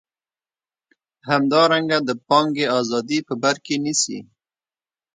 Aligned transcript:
همدارنګه 1.29 1.97
د 2.07 2.09
پانګې 2.27 2.65
ازادي 2.79 3.19
په 3.27 3.33
بر 3.41 3.55
کې 3.65 3.75
نیسي. 3.83 4.19